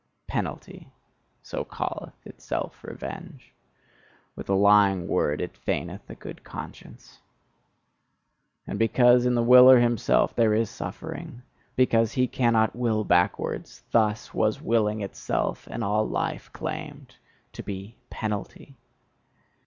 [0.25, 0.91] "Penalty,"
[1.43, 3.53] so calleth itself revenge.
[4.35, 7.19] With a lying word it feigneth a good conscience.
[8.65, 11.43] And because in the willer himself there is suffering,
[11.75, 17.17] because he cannot will backwards thus was Willing itself, and all life, claimed
[17.53, 18.79] to be penalty!